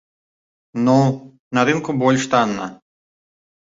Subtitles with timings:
[0.87, 0.97] Ну,
[1.59, 2.65] на рынку больш танна.